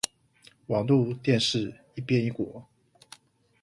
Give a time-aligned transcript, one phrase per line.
[0.65, 2.65] 網路電視一邊一國